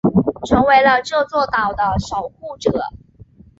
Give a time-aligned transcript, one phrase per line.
[0.47, 2.71] 成为了这座岛的守护者。